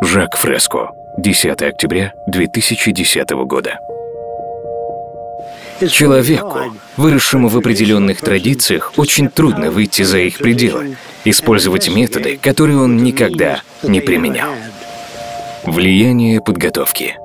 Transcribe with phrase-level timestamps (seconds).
[0.00, 0.90] Жак Фреско.
[1.18, 3.78] 10 октября 2010 года.
[5.90, 12.96] Человеку, выросшему в определенных традициях, очень трудно выйти за их пределы, использовать методы, которые он
[12.98, 14.50] никогда не применял.
[15.64, 17.16] Влияние подготовки.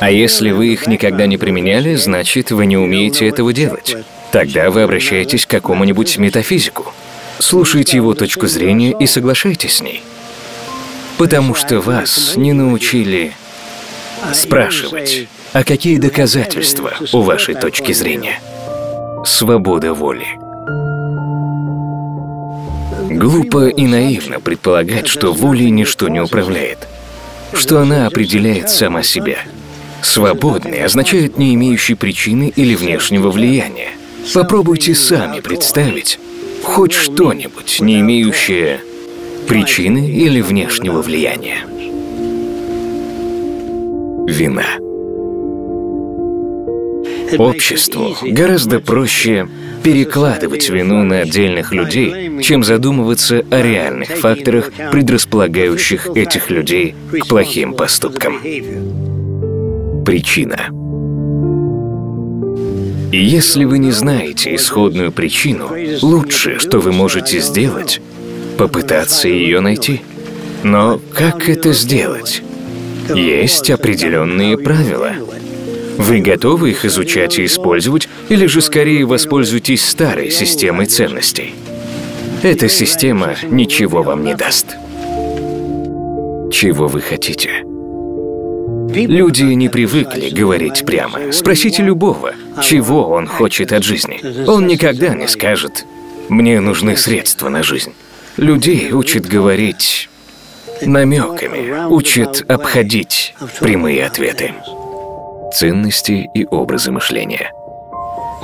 [0.00, 3.96] А если вы их никогда не применяли, значит, вы не умеете этого делать.
[4.30, 6.92] Тогда вы обращаетесь к какому-нибудь метафизику.
[7.38, 10.02] Слушайте его точку зрения и соглашайтесь с ней.
[11.20, 13.32] Потому что вас не научили
[14.32, 18.40] спрашивать, а какие доказательства у вашей точки зрения?
[19.26, 20.24] Свобода воли.
[23.10, 26.88] Глупо и наивно предполагать, что волей ничто не управляет,
[27.52, 29.40] что она определяет сама себя.
[30.00, 33.90] Свободный означает не имеющий причины или внешнего влияния.
[34.32, 36.18] Попробуйте сами представить
[36.64, 38.80] хоть что-нибудь, не имеющее
[39.50, 41.64] причины или внешнего влияния.
[44.28, 44.78] Вина.
[47.36, 49.48] Обществу гораздо проще
[49.82, 57.74] перекладывать вину на отдельных людей, чем задумываться о реальных факторах, предрасполагающих этих людей к плохим
[57.74, 58.40] поступкам.
[60.04, 60.68] Причина.
[63.10, 65.70] И если вы не знаете исходную причину,
[66.02, 68.00] лучшее, что вы можете сделать,
[68.60, 70.02] попытаться ее найти.
[70.62, 72.42] Но как это сделать?
[73.08, 75.12] Есть определенные правила.
[75.96, 81.54] Вы готовы их изучать и использовать, или же скорее воспользуйтесь старой системой ценностей?
[82.42, 84.66] Эта система ничего вам не даст.
[86.52, 87.64] Чего вы хотите?
[88.92, 91.32] Люди не привыкли говорить прямо.
[91.32, 94.20] Спросите любого, чего он хочет от жизни.
[94.46, 95.86] Он никогда не скажет
[96.28, 97.94] «мне нужны средства на жизнь».
[98.36, 100.08] Людей учат говорить
[100.82, 104.52] намеками, учат обходить прямые ответы.
[105.54, 107.52] Ценности и образы мышления.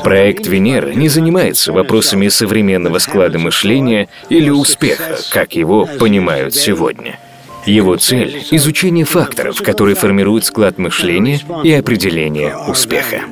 [0.02, 7.18] Проект Венера не занимается вопросами современного склада мышления или успеха, как его понимают сегодня.
[7.64, 13.22] Его цель— изучение факторов, которые формируют склад мышления и определение успеха.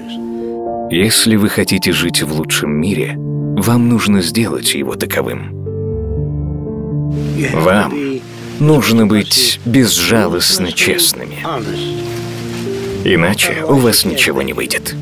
[0.91, 5.64] Если вы хотите жить в лучшем мире, вам нужно сделать его таковым.
[7.53, 8.21] Вам
[8.61, 11.45] нужно быть безжалостно честными.
[13.05, 14.95] Иначе у вас ничего не выйдет.